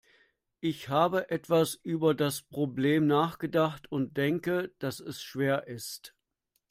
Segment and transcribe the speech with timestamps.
[0.61, 6.15] Ich habe etwas über das Problem nachgedacht und denke, dass es schwer ist.